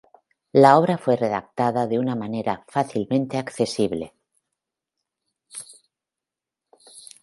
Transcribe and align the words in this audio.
La 0.51 0.79
obra 0.79 0.97
fue 0.97 1.15
redactada 1.15 1.85
de 1.85 1.99
una 1.99 2.15
manera 2.15 2.65
fácilmente 2.69 3.37
accesible. 3.37 4.15